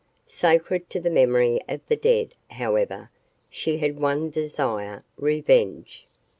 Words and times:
Sacred 0.25 0.89
to 0.89 0.99
the 0.99 1.11
memory 1.11 1.61
of 1.69 1.79
the 1.87 1.95
dead, 1.95 2.31
however, 2.49 3.11
she 3.51 3.77
had 3.77 3.99
one 3.99 4.31
desire 4.31 5.03
revenge. 5.15 6.07